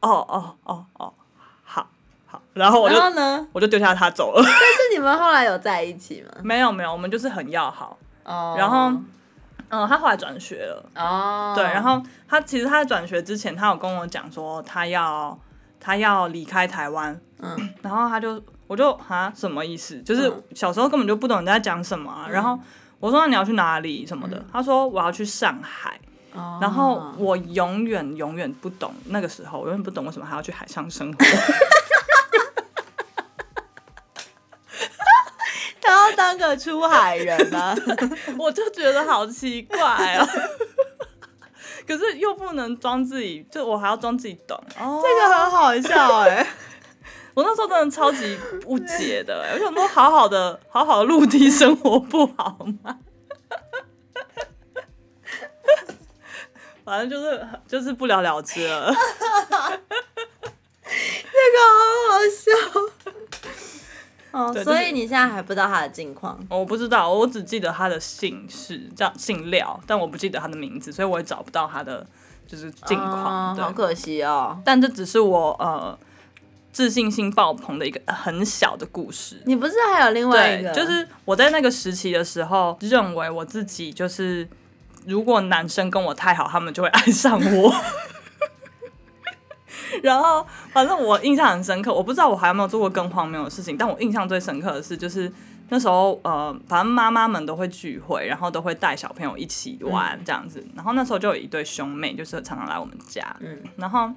[0.00, 1.12] 哦哦哦，
[1.64, 1.88] 好
[2.26, 4.40] 好，然后我就呢，我就丢下他走了。
[4.46, 6.30] 但是你们后来有在一起吗？
[6.44, 7.98] 没有没有，我们就是很要好。
[8.24, 8.92] 哦，然后，
[9.68, 10.84] 嗯，他后来转学了。
[10.94, 15.36] 哦，对，然后他其实他在转学之前，他有跟我讲说他要。
[15.78, 20.00] 他要离开台湾，嗯，然后他就，我就啊，什么意思？
[20.02, 22.24] 就是小时候根本就不懂你在讲什么啊。
[22.26, 22.58] 嗯、然后
[23.00, 24.36] 我说，那你要去哪里什么的？
[24.36, 26.00] 嗯、他说我要去上海。
[26.34, 31.18] 哦、然后我永远永远不懂那个时候，我永远不懂为什么还要去海上生活。
[35.80, 37.74] 他要当个出海人吗，
[38.38, 40.28] 我就觉得好奇怪哦。
[41.88, 44.62] 可是又不能装自己，就我还要装自己懂。
[44.78, 46.46] 哦，这个很好笑哎、欸！
[47.36, 52.98] 我那时候真的超级不解的、欸，我想说好好的好好的陆地生活不好吗？
[56.82, 58.86] 反正就是就是不了了之了。
[58.88, 58.94] 这
[61.52, 61.76] 个好
[62.08, 62.50] 好笑。
[64.30, 66.42] 哦，所以你现在还不知道他的近况？
[66.48, 72.06] 我不知道，我只记得他的姓氏叫姓廖，但我不记得他的名字，所以我也找不到他的
[72.46, 73.54] 就是近况。
[73.54, 74.58] 哦、好可惜哦。
[74.64, 75.98] 但这只是我呃
[76.76, 79.40] 自信心爆棚的一个很小的故事。
[79.46, 80.70] 你不是还有另外一个？
[80.72, 84.46] 就是我在那个时期的时候，认为我自己就是
[85.06, 87.74] 如果男生跟我太好，他们就会爱上我。
[90.04, 95.32] 然后反正我印象很深刻，我不知道我还有没有做过更荒谬的事情，但我印象最深刻的是，就是
[95.70, 100.62] 那时候呃，反正妈妈们都会聚会，然后都会带小朋友一起玩这样子。
[100.74, 103.34] 然后那时候就有一对兄妹，就是常常来我们家。
[103.40, 104.10] 嗯，然后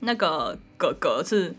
[0.00, 1.54] 那个哥哥是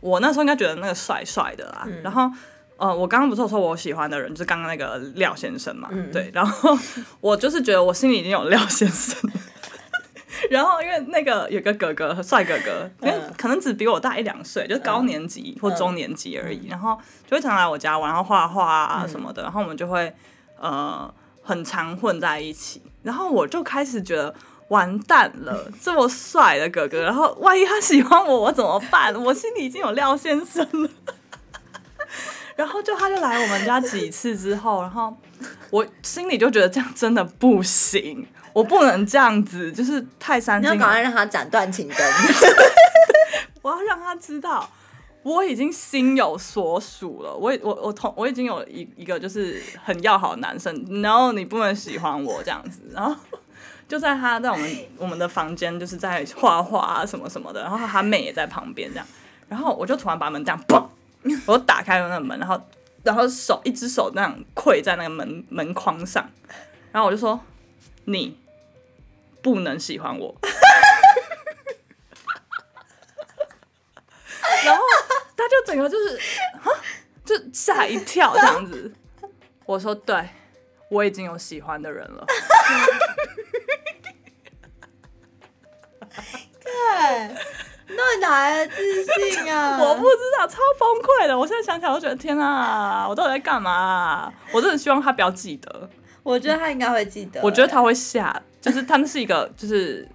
[0.00, 1.86] 我那时候应该觉得那个帅帅的啦。
[2.02, 2.30] 然后
[2.76, 5.88] 呃，我刚刚不是说我喜欢的人就是刚刚那个廖先生嘛？
[6.12, 6.76] 对，然后
[7.20, 9.30] 我就是觉得我心里已经有廖先生。
[10.50, 16.68] 然后因为那个有个哥哥，帅哥哥，因为可能只比我大一两岁，就是高年级或中年级而已。
[16.68, 19.42] 然后就会常常来我家玩，然后画画啊什么的。
[19.42, 20.14] 然后我们就会
[20.60, 22.82] 呃很常混在一起。
[23.02, 24.34] 然后我就开始觉得
[24.68, 29.14] 完蛋了， 这么帅的哥哥，然后万一他喜欢我，我怎么办？
[29.24, 30.90] 我心里已经有廖先生了。
[32.56, 35.14] 然后就他就来我们家几次之后，然后
[35.70, 38.26] 我心里就觉得这样真的不行。
[38.54, 40.62] 我不能这样子，就是太伤心。
[40.62, 41.96] 你要赶快让他斩断情根。
[43.60, 44.66] 我要让他知道，
[45.22, 47.34] 我已经心有所属了。
[47.34, 52.80] 我我我同我已经有一一个就是很要好的男生，然后你不能喜欢我这样子。
[52.94, 53.14] 然后
[53.88, 57.62] 就在他在我们我们的房间，就是在画画啊什么什么的。
[57.62, 59.06] 然后他妹也在旁边这样。
[59.48, 60.86] 然后我就突然把门这样砰，
[61.46, 62.60] 我就打开了那个门，然后
[63.02, 66.28] 然后手一只手那样跪在那个门门框上，
[66.92, 67.40] 然后我就说
[68.04, 68.38] 你。
[69.42, 70.34] 不能喜欢我，
[74.64, 74.82] 然后
[75.36, 76.20] 他就整个就是
[77.24, 78.92] 就吓一跳这样子。
[79.64, 80.28] 我说对，
[80.90, 82.26] 我已经有喜欢的人了。
[87.88, 89.78] 那你哪来的自信啊？
[89.80, 91.38] 我不知道，超崩溃的。
[91.38, 94.32] 我现在想起来，我觉得天啊，我到底在干嘛啊？
[94.52, 95.88] 我真的希望他不要记得。
[96.24, 97.40] 我觉得他应该会记得。
[97.42, 98.42] 我觉得他会吓。
[98.60, 100.06] 就是他们是一个，就是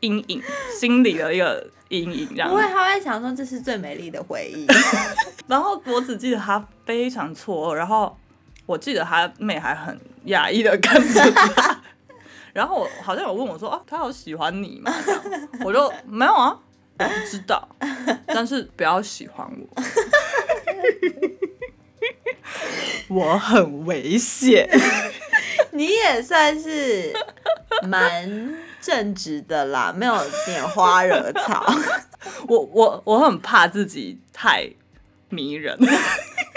[0.00, 0.42] 阴影，
[0.76, 2.48] 心理的一个阴影，这样。
[2.48, 4.66] 不会，他会想说这是最美丽的回忆。
[5.46, 8.18] 然后我只记得他非常错愕，然后
[8.66, 11.79] 我记得他妹还很讶异的看着他。
[12.52, 14.92] 然后我好像有问我说：“啊，他有喜欢你吗？”，
[15.64, 16.58] 我就没有啊，
[16.98, 17.68] 我不知道，
[18.26, 19.82] 但是不要喜欢我，
[23.08, 24.68] 我很危险。
[25.72, 27.12] 你也算是。
[27.82, 31.64] 蛮正直的啦，没有拈花惹草。
[32.46, 34.68] 我我我很怕自己太
[35.30, 35.78] 迷人。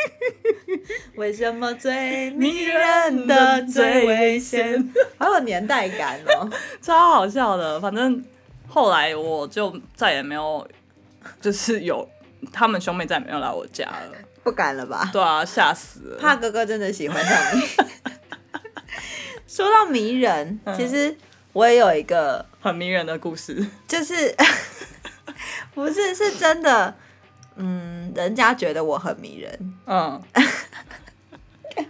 [1.16, 4.94] 为什么最迷人的最危险？
[5.18, 6.50] 好有年代感哦，
[6.82, 7.80] 超好笑的。
[7.80, 8.24] 反正
[8.68, 10.68] 后来我就再也没有，
[11.42, 12.08] 就是有
[12.52, 14.12] 他们兄妹再也没有来我家了。
[14.44, 15.10] 不敢了吧？
[15.13, 16.18] 对啊，吓死了。
[16.20, 17.62] 怕哥哥真的喜欢上你。
[19.48, 21.16] 说到迷人，其实
[21.54, 24.36] 我也有一个很迷人的故事，就是
[25.76, 26.94] 不是是真的，
[27.56, 30.21] 嗯，人家觉得我很迷人，嗯，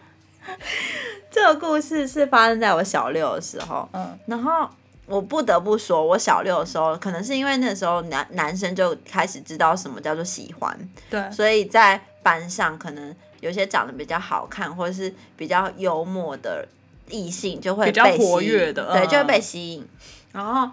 [1.32, 4.70] 这个故事是发生在我小六的时候，嗯，然后
[5.06, 16.68] 我不得不说，我小六的时候，可能是因为那时候男男生就开始知道什么叫做喜欢，对，所以在班上可能有些长得比较好看或者是比较幽默的。
[17.10, 19.82] 异性就会比较活跃的，对，就会被吸引。
[19.82, 19.88] 嗯、
[20.32, 20.72] 然后，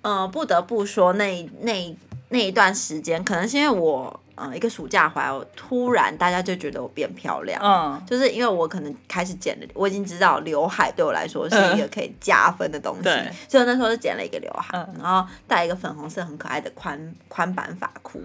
[0.00, 1.96] 嗯、呃，不得不说那，那那
[2.30, 18.20] 那一段时间，可能是因为我，嗯、呃，一个暑假回来，我突然大家就觉得我变漂亮，嗯，就是因为我可能开始剪了，我已经知道刘海对我来说是一个可以加分的东西，嗯、所以我那时候就剪了一个刘海，嗯、然后戴一个粉红色很可爱的宽宽版发箍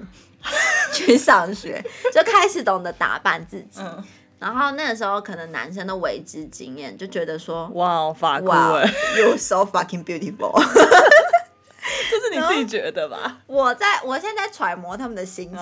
[0.91, 3.79] 去上学，就开始懂得打扮自己。
[3.81, 4.03] 嗯
[4.39, 8.83] 然后那个时候，可能男生的为之惊艳，就觉得说，哇，发箍哎
[9.17, 10.51] ，You so fucking beautiful，
[12.09, 13.37] 这是你自己觉得吧？
[13.47, 15.57] 我在我现在揣摩他们的心思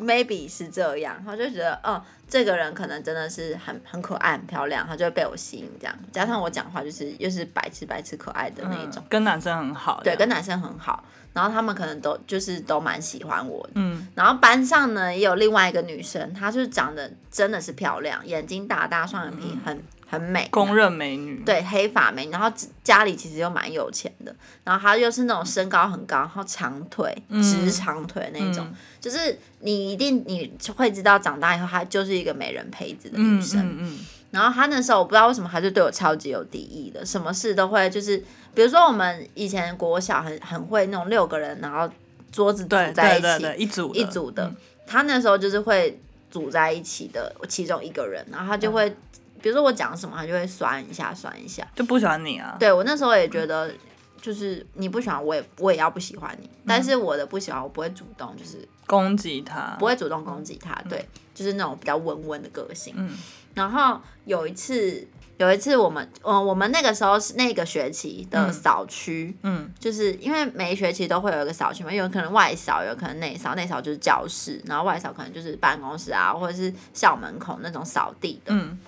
[0.00, 5.94] ，maybe 是这样，他就觉得，哦，这个人可能真的是很很可爱、很漂亮，他就会被我吸引，这样。
[6.12, 11.04] 加上我讲话就是又是白痴白痴可爱的那一种，跟男生很好，对，跟男生很好。
[11.32, 22.50] 然后他们可能都就是都蛮喜欢我的，嗯，然后班上呢也有另外一个女生，她就是长得真的是漂亮，眼睛大大，双眼皮很很美，公认美女，对，黑发美女，然后
[22.84, 33.98] 家里其实又蛮有钱的，然后她又是那种身高很高，然后长腿，直长腿那种，嗯、就是你一定你会知道长大以后她就是一个美人胚子的女生，嗯，嗯，嗯，
[34.30, 38.22] 然后她那时候我不知道为什么她就对我超级有敌意的，什么事都会就是。
[38.56, 41.86] 比如说，我们以前国小很很会那种六个人，然后
[42.32, 44.50] 桌子组在一起，对对对对一组一组的。
[44.86, 48.96] 她、那时候就是会组在一起的其中一个人，然后他就会，嗯、
[49.42, 52.56] 比如说我讲什么，他就会酸一下，酸一下，就不喜欢你啊。
[52.58, 53.72] 对，我那时候也觉得
[54.20, 62.94] 就是你不喜欢我也我也要不喜欢你，嗯、但是我的不喜欢我不会主动就是攻击他，不会主动攻击他，对，嗯、就是那种比较温温的个性。
[62.96, 63.10] 嗯，
[63.54, 65.06] 然后有一次。
[65.38, 78.54] 有一次，我们，嗯，我们那个时候是那个学期的扫区，嗯，就是因为每一学期都会有一个扫区嘛，有可能外扫，有可能内扫，内扫就是教室，然后外扫可能就是办公室啊，或者是校门口那种扫地的。
[78.54, 78.78] 嗯，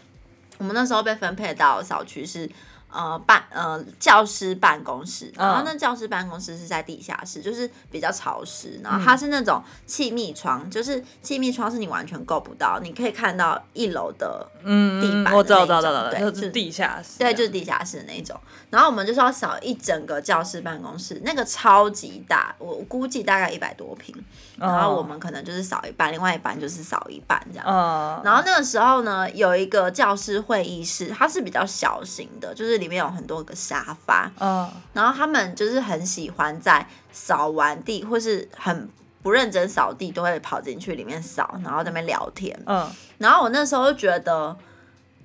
[0.58, 2.48] 我们那时候被分配到小区是。
[2.90, 18.34] 呃，办呃教师办公室，然后那教师办公室是在地下室，就是比较潮湿，然后它是那种气密窗，嗯、就是气密窗是你完全够不到，你可以看到一楼的嗯地板，我知道，知道，知道，对，就是地下室，对，就是地下室的那种。
[18.70, 24.14] 然后我们就是要扫一整个教师办公室，那个超级大，我估计大概一百多平，
[24.56, 27.66] 然后我们可能就是扫一半，另外一半就是扫一半这样。
[27.68, 32.77] 嗯、然后那个时候呢，有一个教师会议室，它是比较小型的，就是。
[32.78, 38.88] 里面有很多个沙发，嗯，然后他们就是很喜欢在扫完地或是很
[39.22, 42.88] 不认真扫地，都会跑进去里面扫，然后在那边聊天，嗯，
[43.18, 44.56] 然后我那时候就觉得，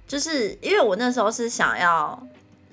[0.08, 2.22] 就是因为我那时候是想要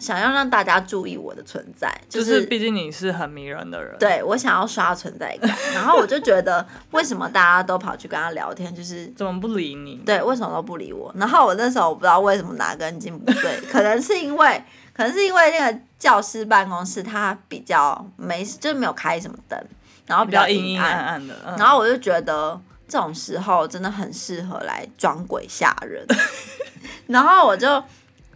[0.01, 9.97] 想要让大家注意我的存在，就是毕竟你是很迷人的人，对，我想要刷存在感，然后我就觉得为什么大家都跑去跟他聊天，就是 怎么不理你？
[10.07, 11.15] 对，为什么都不理我？
[11.17, 14.65] 然后我那时候我不知道为什么哪根筋不对， 可能是因为。
[14.93, 19.59] 可能是因为那个教师办公室它比较没，就是没有开什么灯，
[20.05, 26.05] 然后比较阴阴暗暗的，然后我就觉得这种时候真的很适合来装鬼吓人，
[27.07, 27.83] 然后我就。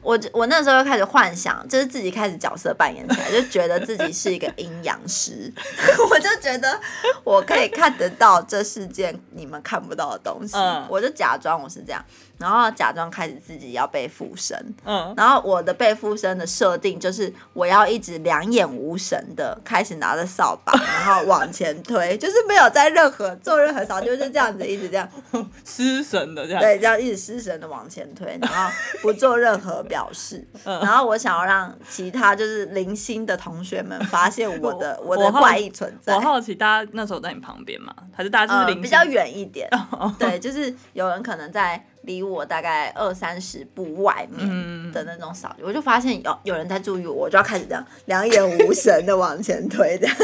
[0.04, 5.50] 我我那时候就开始幻想，就是自己开始角色扮演起来，就觉得自己是一个阴阳师，
[6.10, 6.78] 我就觉得
[7.24, 12.04] 我可以看得到这世界你们看不到的东西，嗯、我就假装我是这样，
[12.36, 25.08] 然后假装开始自己要被附身，嗯、然后我的被附身的设定就是我要一直两眼无神的开始拿着扫把，然后往前推，就是没有在任何做任何扫，就是这样子一直这样
[25.64, 29.82] 失神的这样，对，这样一直失神的往前推，然后不做任何。
[29.94, 36.12] 表示，然后我想要让其他就是零星的同学们发现我的 我，我的怪异存在。
[36.16, 37.94] 我好奇，大家那时候在你旁边吗？
[38.12, 39.70] 还是大家就是、嗯、比较远一点？
[40.18, 50.16] 对，就是有人可能在离我大概二三十步外面的那种扫，我就发现有有人在注意我，我就要开始这样两眼无神的往前推这样。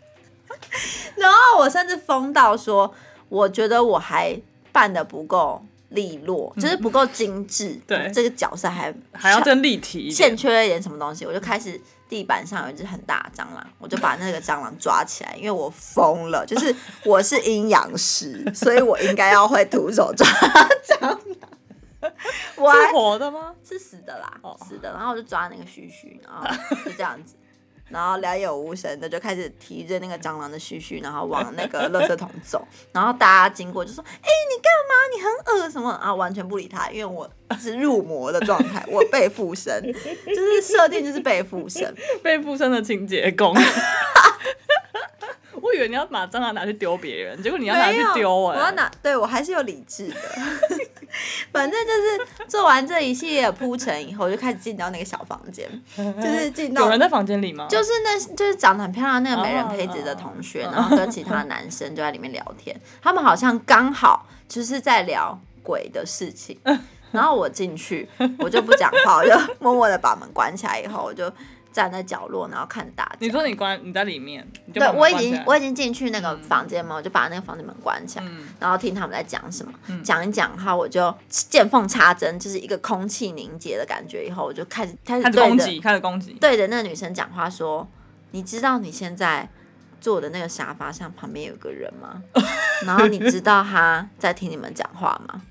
[1.16, 2.92] 然后我甚至疯到说，
[3.30, 4.38] 我觉得我还
[4.70, 5.64] 扮的不够。
[5.96, 16.72] 利落，就是不够精致，嗯、对这个角色还还要更立体，欠缺一点什么东西，我就开始地板上有一只很大的蟑螂，我就把那个蟑螂抓起来，因为我疯了，就是
[17.04, 20.24] 我是阴阳师， 所以我应该要会徒手抓
[20.86, 21.20] 蟑螂。
[22.54, 23.52] 我还是活的吗？
[23.68, 24.92] 是死的啦，死的。
[24.92, 26.46] 然后我就抓那个须须，然后
[26.84, 27.34] 就这样子。
[27.88, 32.66] 然后两眼无神的就开始提着那个蟑螂的须须，然后往那个垃圾桶走。
[32.92, 34.94] 然后大家经过就说：“哎、欸，你干嘛？
[35.14, 35.30] 你很
[35.62, 43.54] 恶什么？”啊，完全不理他，因为我是入魔的状态，我被附身，就是设定就是被附身， 被附身的清洁工。
[45.62, 48.58] 我以为你要把蟑螂拿去丢别人，结果你要拿去丢哎！
[48.58, 50.16] 我要拿，对我还是有理智的。
[51.52, 57.66] 反正就是做完这一系列铺陈以后，就开始进到那个小房间，就是进到有人在房间里吗？
[57.68, 62.74] 就是那，就是长得很漂亮那个美人胚子的同学，然后跟其他男生就在里面聊天。
[63.02, 66.58] 他们好像刚好就是在聊鬼的事情。
[67.12, 68.06] 然后我进去，
[68.38, 71.32] 我就不讲话，我就默默的把门关起来以后，我就。
[71.76, 73.12] 站在角落，然后看着大家。
[73.18, 74.42] 你说你关你在里面？
[74.72, 84.26] 对，我已经我已经进去那个房间嘛，嗯、我就把那个房间门关起来，嗯、然后听他们在讲什么，嗯、讲一讲哈，我就见缝插针，就是一个空气凝结的感觉。
[84.26, 87.86] 以后我就开始开始攻击，开始攻击，对着那个女生讲话说
[88.32, 89.46] ：“你知道你现在
[90.00, 92.22] 坐的那个沙发上旁边有个人吗？
[92.86, 95.42] 然后你知道他在听你们讲话吗？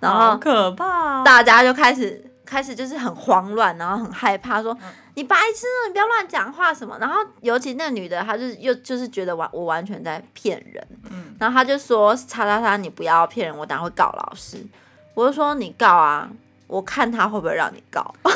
[0.00, 4.72] 然后可怕，大家就开始开始就是很慌乱，然后很害怕说。
[4.74, 4.78] 嗯
[5.16, 6.98] 你白痴，你不要乱讲话什么。
[6.98, 10.84] 然后尤其那女的，她就是又就是觉得完我完全在骗人。
[11.08, 14.66] 嗯，然后她就说：“叉叉叉，你不要骗人，我等下会告老师。”
[15.14, 16.28] 我就说：“你告啊，
[16.66, 18.12] 我看他会不会让你告。”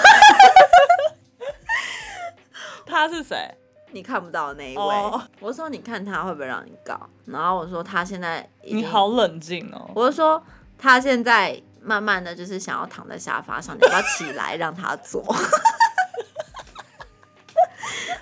[2.87, 3.53] 他是谁？
[3.91, 4.83] 你看不到的那一位。
[4.83, 5.21] Oh.
[5.41, 6.97] 我说：“你看他会不会让你告？”
[7.27, 8.49] 然后我说：“他现在……
[8.63, 10.41] 你好冷静哦。”我就说
[10.79, 15.23] ：“他现在慢慢的就是想要躺在沙发上，你不要起来让他坐。”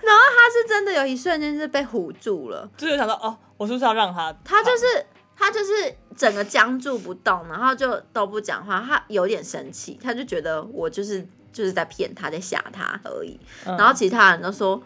[0.03, 4.33] 然后他是真的有一瞬间是被唬住了，就是想到哦，我是不是要让他？
[4.45, 5.05] 他就是
[5.37, 8.85] 他就是整个僵住不动，然后就都不讲话。
[8.87, 13.41] 他有点生气，他就觉得我就是就是在骗他，在吓他而已。
[13.65, 14.81] 嗯、然后其他人都说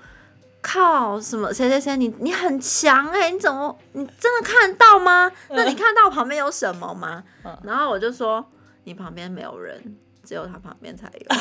[0.63, 5.31] 靠，什么谁谁谁，你你很强哎、欸，你怎么你真的看得到吗？
[5.51, 7.23] 那你看到旁边有什么吗？
[7.45, 8.43] 嗯、然后我就说，
[8.91, 9.81] 你旁边没有人，
[10.25, 11.27] 只有他旁边才有。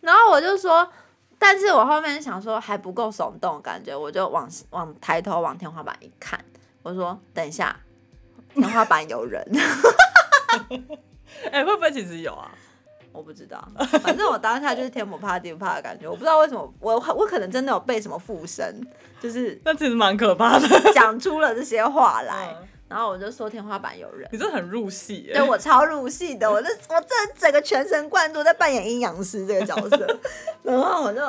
[0.00, 0.90] 然后我就说，
[1.38, 6.44] 但是我后面想说还不够耸动，感觉我就往往抬头往天花板一看，
[6.82, 7.78] 我说等一下，
[8.54, 9.40] 天花板有人。
[11.52, 12.50] 哎、欸，会不会其实有啊？
[13.12, 13.68] 我不知道，
[14.02, 16.08] 反正我当下就是天不怕地不怕的感觉。
[16.08, 18.84] 我不知道为什么，我我可能真的有被什么附身，
[19.20, 22.56] 就是那其实蛮可怕的，讲出了这些话来。
[22.60, 25.34] 嗯然后我就说天花板有人，你这很入戏耶。
[25.34, 30.18] 对，我超入戏的，我这我这整个全神贯注在扮演阴阳师这个角色。
[30.64, 31.20] 然后我就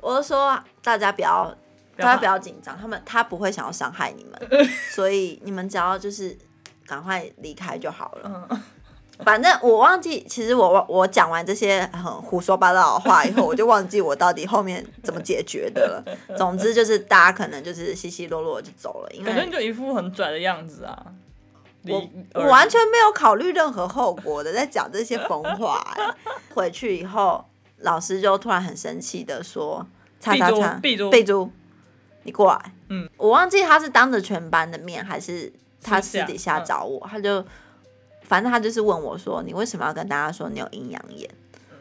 [0.00, 1.54] 我就说大家不要，
[1.96, 6.36] 大家不要紧张，他们他不会想要伤害你们， 所以你们只要就是
[6.86, 8.48] 赶快离开就好了。
[8.50, 8.62] 嗯
[9.22, 16.36] 反正我忘记，其实我我讲完这些很胡说八道的话以后，我就忘记我到底后面怎么解决的了。
[16.36, 21.06] 总之就是大家可能就是稀稀落落就走了，因为反正就一副很拽的样子啊。
[21.86, 22.02] 我
[22.34, 25.96] 我完全没有考虑任何后果的，在讲这些疯话。
[26.52, 27.44] 回去以后，
[27.78, 29.86] 老师就突然很生气的说
[30.18, 31.52] ：“叉叉叉，碧珠，碧珠，
[32.24, 37.44] 你过来。”嗯，我忘记他是当着全班的面，还是他私底下找我，他就。
[38.24, 41.28] 反正他就是问我说：“你为什么要跟大家说你有阴阳眼？”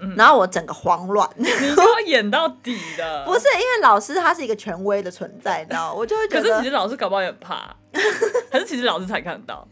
[0.05, 3.23] 嗯、然后我整个慌乱， 你都要演到底的。
[3.25, 6.49] 不是因为老师他是一个权威的存在，你知道我就会觉得。
[6.49, 7.73] 可是其实老师搞不好也很怕，
[8.51, 9.65] 还是其实老师才看到。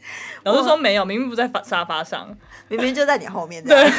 [0.43, 2.34] 老师说没有，明明不在沙发上，
[2.69, 3.61] 明明就在你后面。
[3.61, 3.91] 对，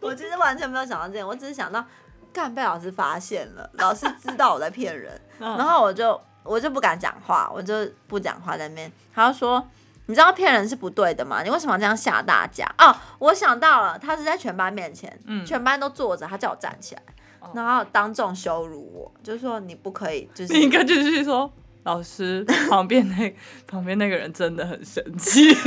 [0.00, 1.84] 我其实完全没有想到这样，我只是想到，
[2.32, 8.90] 干被老师发现了，老师知道我在骗人，然后我就我就不敢讲话，我就不讲话在那边。
[9.14, 9.64] 他就说。
[10.06, 11.42] 你知道骗人是不对的吗？
[11.42, 12.64] 你为什么要这样吓大家？
[12.78, 17.02] 哦，我想到了，他是在全班面前，嗯、全班都坐着，他叫我站起来，
[17.40, 21.52] 哦、然后当众羞辱我，就是说你不可以，就是你应该就是说，
[21.82, 23.36] 老师旁边那
[23.66, 25.52] 旁边那个人真的很神奇，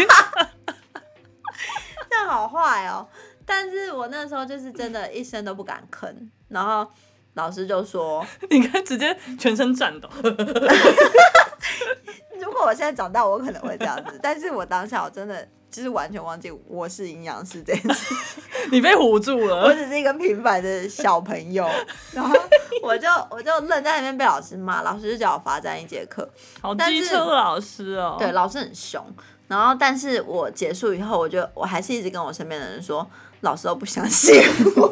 [2.10, 3.08] 这样好坏哦。
[3.46, 6.14] 但是我那时候就是真的一声都不敢吭，
[6.50, 6.88] 然后
[7.34, 10.08] 老师就说， 你看直接全身颤抖。
[12.50, 18.16] 如果我现在长大，我可能会这样子， 但是我当下我真的就是完全忘记我是营养师这件事。
[18.72, 21.68] 你被唬住了， 我只是一个平凡的小朋友，
[22.12, 22.36] 然后
[22.82, 26.28] 我就我就愣在那边被老师骂，老师就叫我罚站一节课。
[26.62, 29.04] 好机车的老师哦，对，老师很凶。
[29.48, 33.08] 然后，但是我结束以后，我就我还是一直跟我身边的人说，
[33.42, 34.36] 老师都不相信
[34.76, 34.88] 我，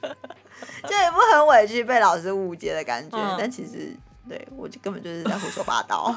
[0.00, 3.94] 就也不很委屈被老师误解的感觉，嗯、但其实。
[4.28, 6.14] 对，我就根本就是在胡说八道，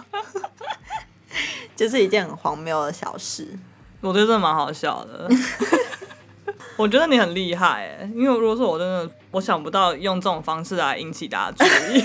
[1.76, 3.58] 就是一件很荒谬的小事。
[4.02, 5.28] 我觉得这蛮好笑的。
[6.78, 12.04] 我觉得你很厉害哎，因为如果说我真的我想不到用这种方式来引起大家注意，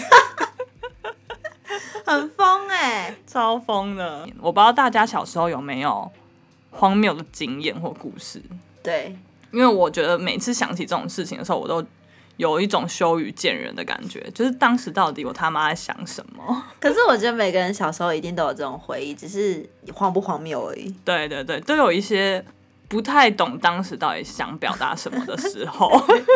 [2.07, 4.27] 很疯哎，超疯的。
[4.41, 6.11] 我不知道大家小时候有没有
[6.71, 8.43] 荒谬的经验或故事？
[8.83, 9.15] 对，
[9.51, 11.85] 因为我觉得每次想起这种事情的时候，我都。
[12.41, 16.65] 有一种羞于见人的感觉，就是当时到底我他妈在想什么？
[16.81, 20.91] 可是我觉得每个人小时候一定都有这种回忆，只是荒不荒谬而已。
[21.05, 22.43] 对对对，都有一些
[22.89, 25.91] 不太懂当时到底想表达什么的时候。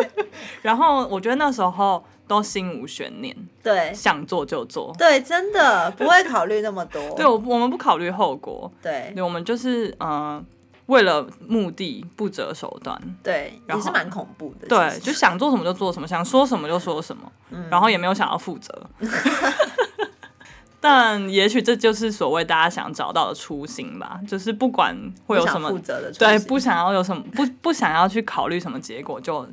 [0.61, 7.01] 然后我觉得那时候都心无悬念，对，想做就做，对，真的不会考虑那么多。
[7.17, 10.07] 对，我我们不考虑后果，对，我们就是嗯。
[10.09, 10.45] 呃
[10.87, 14.67] 为了目的不择手段，对，也是蛮恐怖的。
[14.67, 18.89] 对，就想做什么就做什么，想说什么就说什么，嗯、然后也没有想要负责。
[20.79, 29.47] 但也许这就是所谓大家想找到的初心吧，就是不管会有什么，负责的对，不想要有什么，不不想要去考虑什么结果，就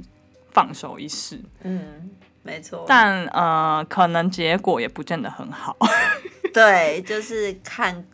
[0.50, 1.40] 放手一试。
[1.62, 2.10] 嗯，
[2.42, 2.84] 没错。
[2.86, 5.74] 但呃，可能结果也不见得很好。
[6.52, 8.04] 对，就是看。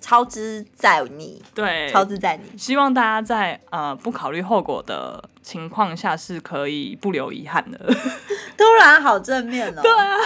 [0.00, 2.58] 操之在你，对，超支在你。
[2.58, 7.78] 希望大家在呃不考虑后果的情况下是可以不留遗憾的。
[8.56, 9.80] 突然好正面哦。
[9.82, 10.16] 对啊，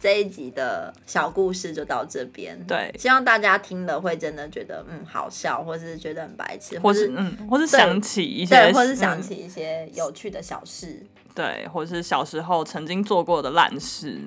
[0.00, 2.58] 这一集的小故事就到这边。
[2.66, 14.18] 对，希望大家听了会真的觉得嗯好笑，或是觉得很白痴，或是嗯，或是想起一些，对，或是想起一些有趣的小事，嗯、对，或是小时候曾经做过的烂事，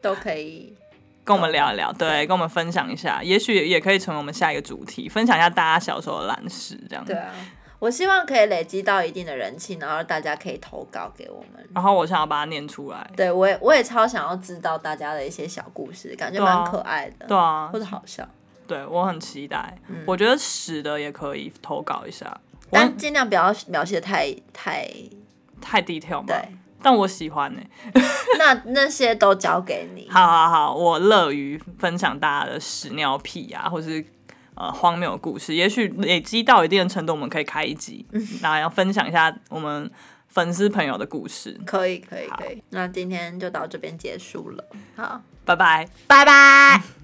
[0.00, 0.74] 都可以。
[1.28, 7.04] 跟我们聊一聊，对，跟我们分享一下，也许也可以成为我们下一个主题，分享一下大家小时候的烂事，这样。
[7.04, 7.30] 对啊，
[7.78, 13.10] 我希望可以累积到一定的人气，然后大家可以投稿给我们，然后我想要把它念出来。
[13.14, 18.26] 对，我也我也超想要知道大家的一些小故事，感觉蛮可爱的，对啊，或者好笑。
[18.66, 24.88] 对，我很期待，嗯、我觉得死的也可以投稿一下，但尽量不要描写的太太
[25.60, 26.28] 太 detail 嘛。
[26.28, 26.48] 对。
[26.82, 27.60] 但我喜欢呢、
[27.92, 28.02] 欸。
[28.38, 30.08] 那那些都交给你。
[30.12, 34.04] 好好好，我乐于分享大家的屎尿屁啊，或是
[34.54, 35.54] 呃荒谬的故事。
[35.54, 38.06] 也许累积到一定的程度，我们可以开一集，
[38.40, 39.90] 然后要分享一下我们
[40.28, 41.58] 粉丝朋友的故事。
[41.66, 42.62] 可以可以可以。
[42.70, 44.64] 那今天就到这边结束了。
[44.96, 46.97] 好，拜拜，拜拜。